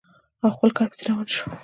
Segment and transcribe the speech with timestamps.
[0.43, 1.45] او خپل کار پسې روان شو.